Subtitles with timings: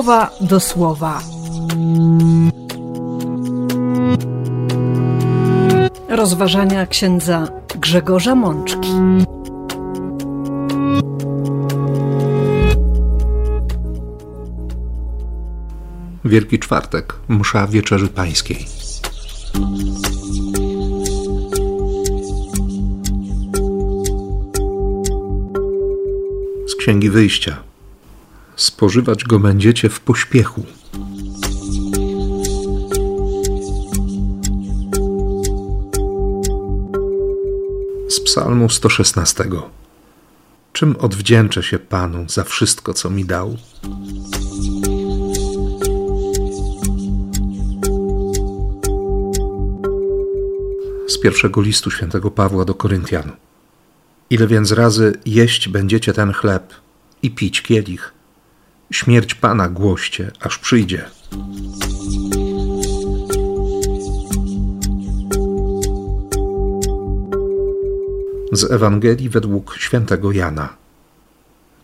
[0.00, 1.22] słowa do słowa.
[6.08, 7.48] Rozważania księdza
[7.80, 8.88] Grzegorza Mączki.
[16.24, 18.66] Wielki Czwartek, msza Wieczerzy Pańskiej.
[26.66, 27.69] Z Księgi Wyjścia.
[28.80, 30.62] Spożywać go będziecie w pośpiechu.
[38.08, 39.44] Z Psalmu 116.
[40.72, 43.56] Czym odwdzięczę się Panu za wszystko, co mi dał?
[51.08, 53.32] z pierwszego listu świętego Pawła do Koryntian.
[54.30, 56.74] Ile więc razy jeść będziecie ten chleb
[57.22, 58.19] i pić kielich?
[58.90, 61.04] Śmierć Pana głoście, aż przyjdzie.
[68.52, 70.76] Z Ewangelii według świętego Jana.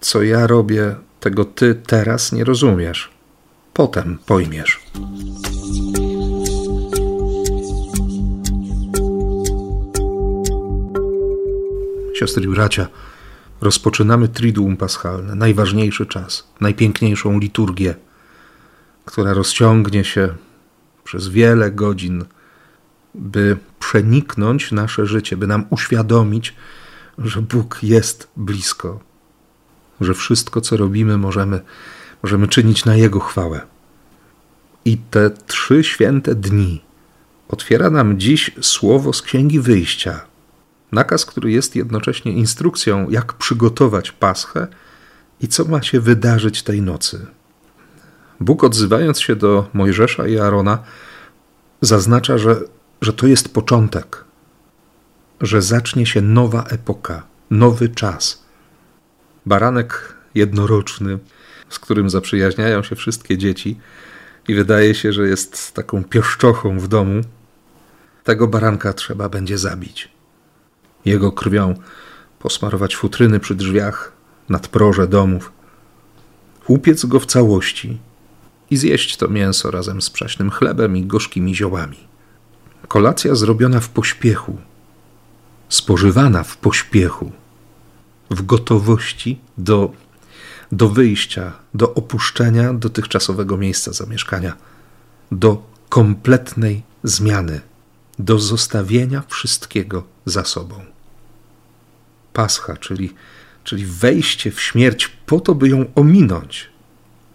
[0.00, 3.10] Co ja robię, tego ty teraz nie rozumiesz.
[3.74, 4.80] Potem pojmiesz.
[12.14, 12.86] Siostry i bracia,
[13.64, 17.94] rozpoczynamy Triduum Paschalne, najważniejszy czas, najpiękniejszą liturgię,
[19.04, 20.28] która rozciągnie się
[21.04, 22.24] przez wiele godzin,
[23.14, 26.54] by przeniknąć nasze życie, by nam uświadomić,
[27.18, 29.00] że Bóg jest blisko,
[30.00, 31.60] że wszystko, co robimy, możemy,
[32.22, 33.60] możemy czynić na Jego chwałę.
[34.84, 36.80] I te trzy święte dni
[37.48, 40.20] otwiera nam dziś słowo z Księgi Wyjścia–
[40.94, 44.66] Nakaz, który jest jednocześnie instrukcją, jak przygotować Paschę
[45.40, 47.26] i co ma się wydarzyć tej nocy.
[48.40, 50.78] Bóg, odzywając się do Mojżesza i Aarona,
[51.80, 52.60] zaznacza, że,
[53.00, 54.24] że to jest początek,
[55.40, 58.44] że zacznie się nowa epoka, nowy czas.
[59.46, 61.18] Baranek jednoroczny,
[61.68, 63.80] z którym zaprzyjaźniają się wszystkie dzieci,
[64.48, 67.20] i wydaje się, że jest taką pieszczochą w domu,
[68.24, 70.13] tego baranka trzeba będzie zabić
[71.04, 71.74] jego krwią
[72.38, 74.12] posmarować futryny przy drzwiach,
[74.48, 75.52] nadproże domów,
[76.66, 77.98] upiec go w całości
[78.70, 81.96] i zjeść to mięso razem z przaśnym chlebem i gorzkimi ziołami.
[82.88, 84.58] Kolacja zrobiona w pośpiechu,
[85.68, 87.32] spożywana w pośpiechu,
[88.30, 89.92] w gotowości do,
[90.72, 94.56] do wyjścia, do opuszczenia dotychczasowego miejsca zamieszkania,
[95.32, 97.60] do kompletnej zmiany,
[98.18, 100.93] do zostawienia wszystkiego za sobą.
[102.34, 103.14] Pascha, czyli,
[103.64, 106.70] czyli wejście w śmierć po to, by ją ominąć,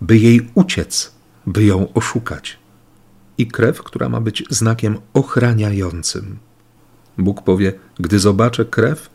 [0.00, 1.12] by jej uciec,
[1.46, 2.58] by ją oszukać.
[3.38, 6.38] I krew, która ma być znakiem ochraniającym.
[7.18, 9.10] Bóg powie: Gdy zobaczę krew,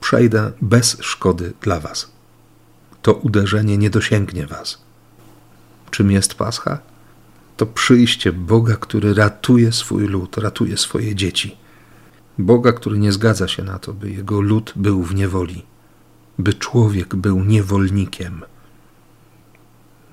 [0.00, 2.10] przejdę bez szkody dla was.
[3.02, 4.78] To uderzenie nie dosięgnie was.
[5.90, 6.78] Czym jest Pascha?
[7.56, 11.65] To przyjście Boga, który ratuje swój lud, ratuje swoje dzieci
[12.38, 15.62] Boga, który nie zgadza się na to, by jego lud był w niewoli,
[16.38, 18.44] by człowiek był niewolnikiem.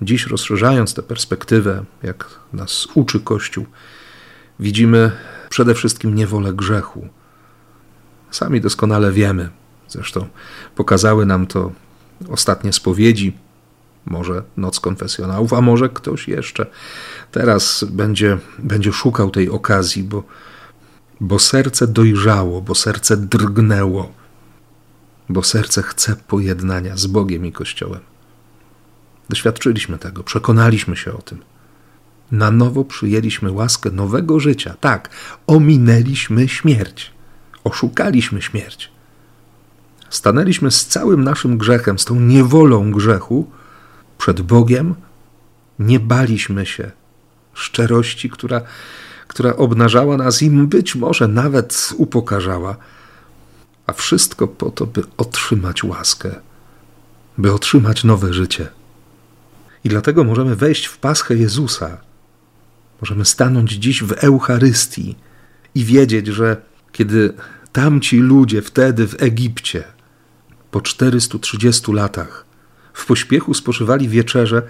[0.01, 3.65] Dziś, rozszerzając tę perspektywę, jak nas uczy Kościół,
[4.59, 5.11] widzimy
[5.49, 7.07] przede wszystkim niewolę grzechu.
[8.31, 9.49] Sami doskonale wiemy,
[9.87, 10.27] zresztą
[10.75, 11.71] pokazały nam to
[12.29, 13.37] ostatnie spowiedzi,
[14.05, 16.65] może noc konfesjonałów, a może ktoś jeszcze
[17.31, 20.23] teraz będzie, będzie szukał tej okazji, bo
[21.23, 24.13] bo serce dojrzało, bo serce drgnęło,
[25.29, 27.99] bo serce chce pojednania z Bogiem i Kościołem.
[29.29, 31.39] Doświadczyliśmy tego, przekonaliśmy się o tym.
[32.31, 34.75] Na nowo przyjęliśmy łaskę nowego życia.
[34.79, 35.09] Tak,
[35.47, 37.11] ominęliśmy śmierć,
[37.63, 38.91] oszukaliśmy śmierć.
[40.09, 43.51] Stanęliśmy z całym naszym grzechem, z tą niewolą grzechu
[44.17, 44.95] przed Bogiem.
[45.79, 46.91] Nie baliśmy się
[47.53, 48.61] szczerości, która
[49.33, 52.77] która obnażała nas i być może nawet upokarzała,
[53.87, 56.35] a wszystko po to, by otrzymać łaskę,
[57.37, 58.67] by otrzymać nowe życie.
[59.83, 61.97] I dlatego możemy wejść w paschę Jezusa.
[63.01, 65.15] Możemy stanąć dziś w Eucharystii
[65.75, 67.33] i wiedzieć, że kiedy
[67.71, 69.83] tamci ludzie wtedy w Egipcie
[70.71, 72.45] po 430 latach
[72.93, 74.61] w pośpiechu spożywali wieczerzę,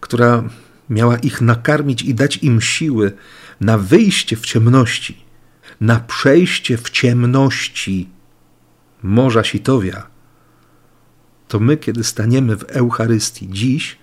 [0.00, 0.42] która
[0.90, 3.12] miała ich nakarmić i dać im siły
[3.60, 5.24] na wyjście w ciemności,
[5.80, 8.08] na przejście w ciemności
[9.02, 10.06] Morza Sitowia,
[11.48, 13.98] to my, kiedy staniemy w Eucharystii dziś,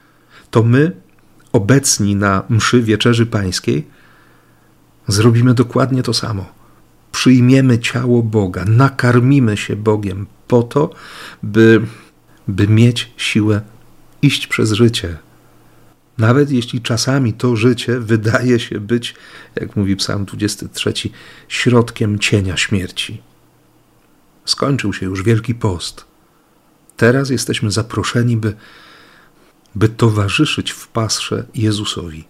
[0.52, 0.92] to my
[1.52, 3.88] obecni na mszy wieczerzy pańskiej,
[5.08, 6.46] zrobimy dokładnie to samo.
[7.12, 10.90] Przyjmiemy ciało Boga, nakarmimy się Bogiem po to,
[11.44, 11.82] by,
[12.48, 13.62] by mieć siłę
[14.22, 15.18] iść przez życie.
[16.18, 19.16] Nawet jeśli czasami to życie wydaje się być,
[19.56, 20.94] jak mówi Psalm 23,
[21.48, 23.22] środkiem cienia śmierci.
[24.46, 26.06] Skończył się już Wielki Post.
[26.98, 28.56] Teraz jesteśmy zaproszeni, by,
[29.76, 32.28] by towarzyszyć w pasrze Jezusowi.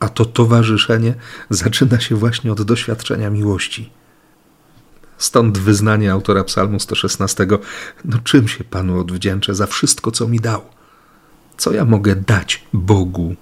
[0.00, 1.14] A to towarzyszenie
[1.50, 3.90] zaczyna się właśnie od doświadczenia miłości.
[5.18, 7.46] Stąd wyznanie autora Psalmu 116:
[8.04, 10.75] No, czym się Panu odwdzięczę za wszystko, co mi dał?
[11.58, 13.34] Co ja mogę dać Bogu?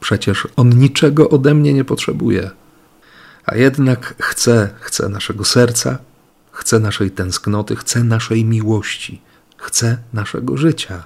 [0.00, 2.50] Przecież On niczego ode mnie nie potrzebuje.
[3.46, 5.98] A jednak chce, chce naszego serca,
[6.52, 9.20] chce naszej tęsknoty, chce naszej miłości,
[9.56, 11.04] chce naszego życia.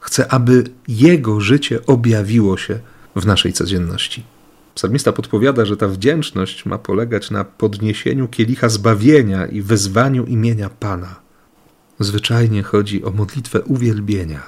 [0.00, 2.78] Chce, aby Jego życie objawiło się
[3.16, 4.24] w naszej codzienności.
[4.74, 11.20] Psalmista podpowiada, że ta wdzięczność ma polegać na podniesieniu kielicha zbawienia i wezwaniu imienia Pana.
[12.00, 14.42] Zwyczajnie chodzi o modlitwę uwielbienia,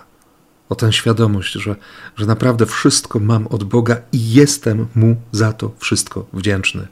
[0.69, 1.77] o tę świadomość, że,
[2.17, 6.87] że naprawdę wszystko mam od Boga i jestem Mu za to wszystko wdzięczny.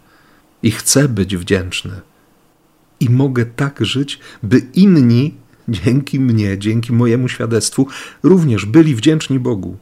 [0.62, 2.00] I chcę być wdzięczny.
[3.00, 5.34] I mogę tak żyć, by inni
[5.68, 7.86] dzięki mnie, dzięki mojemu świadectwu,
[8.22, 9.76] również byli wdzięczni Bogu.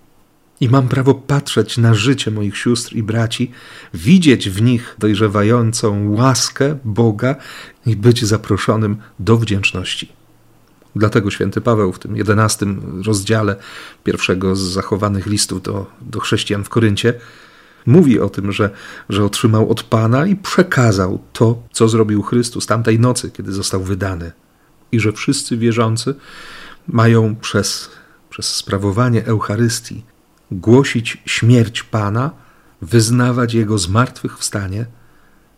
[0.61, 3.51] I mam prawo patrzeć na życie moich sióstr i braci,
[3.95, 7.37] widzieć w nich dojrzewającą łaskę Boga
[7.87, 10.22] i być zaproszonym do wdzięczności.
[10.97, 13.57] Dlatego święty Paweł w tym jedenastym rozdziale
[14.05, 17.15] pierwszego z zachowanych listów do, do chrześcijan w Koryncie
[17.87, 18.71] mówi o tym, że,
[19.09, 24.33] że otrzymał od Pana i przekazał to, co zrobił Chrystus tamtej nocy, kiedy został wydany.
[24.93, 26.15] I że wszyscy wierzący
[26.89, 27.91] mają przez,
[28.31, 30.05] przez sprawowanie Eucharystii
[30.51, 32.31] głosić śmierć Pana,
[32.83, 34.87] wyznawać Jego zmartwychwstanie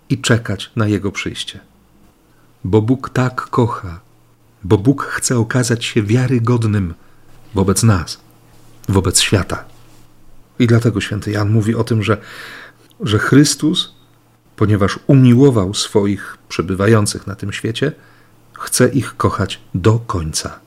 [0.09, 1.61] i czekać na Jego przyjście.
[2.65, 4.01] Bo Bóg tak kocha,
[4.65, 6.95] bo Bóg chce okazać się wiarygodnym
[7.55, 8.21] wobec nas,
[8.89, 9.65] wobec świata.
[10.59, 12.17] I dlatego święty Jan mówi o tym, że,
[13.01, 13.95] że Chrystus,
[14.57, 17.93] ponieważ umiłował swoich przebywających na tym świecie,
[18.53, 20.65] chce ich kochać do końca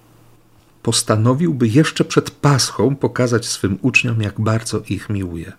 [0.88, 5.52] postanowiłby jeszcze przed Paschą pokazać swym uczniom, jak bardzo ich miłuje.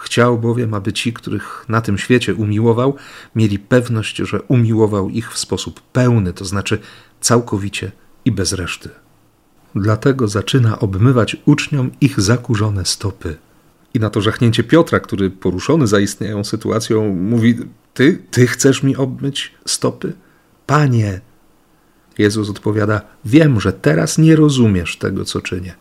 [0.00, 2.96] Chciał bowiem, aby ci, których na tym świecie umiłował,
[3.34, 6.78] mieli pewność, że umiłował ich w sposób pełny, to znaczy
[7.20, 7.92] całkowicie
[8.24, 8.88] i bez reszty.
[9.74, 13.36] Dlatego zaczyna obmywać uczniom ich zakurzone stopy.
[13.94, 17.58] I na to żachnięcie Piotra, który poruszony zaistniałą sytuacją, mówi:
[17.94, 20.12] Ty, ty chcesz mi obmyć stopy?
[20.66, 21.20] Panie,
[22.18, 25.74] Jezus odpowiada: Wiem, że teraz nie rozumiesz tego, co czynię.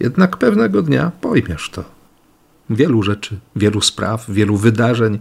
[0.00, 1.93] Jednak pewnego dnia pojmiesz to.
[2.70, 5.18] Wielu rzeczy, wielu spraw, wielu wydarzeń,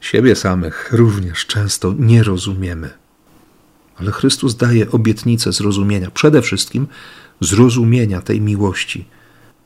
[0.00, 2.90] siebie samych również często nie rozumiemy.
[3.96, 6.86] Ale Chrystus daje obietnicę zrozumienia, przede wszystkim
[7.40, 9.08] zrozumienia tej miłości.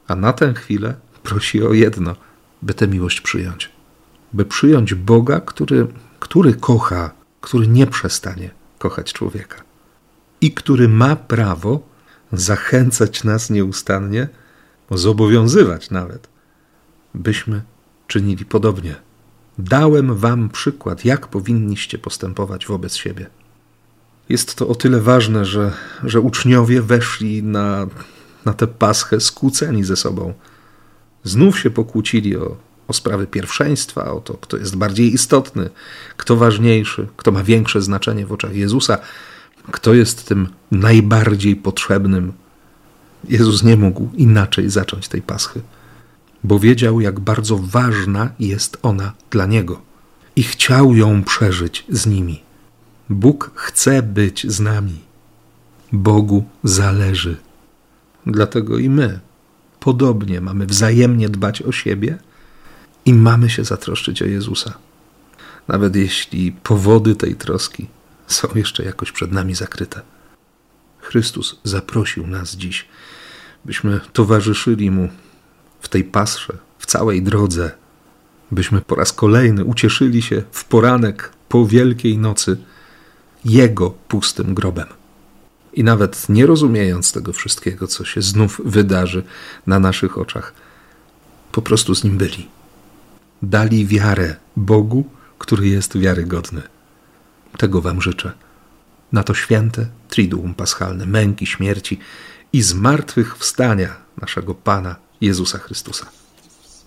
[0.08, 2.16] A na tę chwilę prosi o jedno,
[2.62, 3.70] by tę miłość przyjąć.
[4.32, 5.86] By przyjąć Boga, który,
[6.20, 7.10] który kocha,
[7.40, 9.62] który nie przestanie kochać człowieka
[10.40, 11.88] i który ma prawo
[12.32, 14.28] zachęcać nas nieustannie,
[14.90, 16.33] zobowiązywać nawet,
[17.14, 17.62] byśmy
[18.06, 18.94] czynili podobnie.
[19.58, 23.26] Dałem wam przykład, jak powinniście postępować wobec siebie.
[24.28, 25.72] Jest to o tyle ważne, że,
[26.04, 27.86] że uczniowie weszli na,
[28.44, 30.34] na tę paschę skłóceni ze sobą.
[31.24, 32.56] Znów się pokłócili o,
[32.88, 35.70] o sprawy pierwszeństwa, o to, kto jest bardziej istotny,
[36.16, 38.98] kto ważniejszy, kto ma większe znaczenie w oczach Jezusa
[39.72, 42.32] kto jest tym najbardziej potrzebnym.
[43.28, 45.60] Jezus nie mógł inaczej zacząć tej paschy,
[46.44, 49.80] bo wiedział, jak bardzo ważna jest ona dla niego
[50.36, 52.42] i chciał ją przeżyć z nimi.
[53.10, 55.00] Bóg chce być z nami.
[55.92, 57.36] Bogu zależy.
[58.26, 59.20] Dlatego i my
[59.80, 62.18] podobnie mamy wzajemnie dbać o siebie
[63.04, 64.74] i mamy się zatroszczyć o Jezusa.
[65.68, 67.86] Nawet jeśli powody tej troski
[68.26, 70.00] są jeszcze jakoś przed nami zakryte.
[71.00, 72.88] Chrystus zaprosił nas dziś,
[73.64, 75.08] byśmy towarzyszyli Mu
[75.84, 77.70] w tej pasrze, w całej drodze,
[78.50, 82.56] byśmy po raz kolejny ucieszyli się w poranek po wielkiej nocy
[83.44, 84.86] Jego pustym grobem.
[85.72, 89.22] I nawet nie rozumiejąc tego wszystkiego, co się znów wydarzy
[89.66, 90.54] na naszych oczach,
[91.52, 92.48] po prostu z Nim byli.
[93.42, 95.04] Dali wiarę Bogu,
[95.38, 96.62] który jest wiarygodny.
[97.58, 98.32] Tego Wam życzę.
[99.12, 101.98] Na to święte Triduum Paschalne, męki, śmierci
[102.52, 106.06] i zmartwychwstania naszego Pana Jezusa Chrystusa.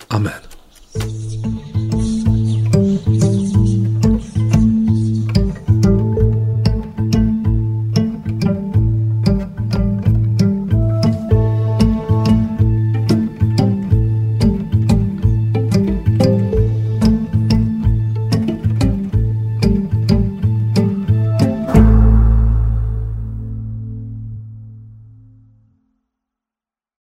[0.10, 0.42] Amen.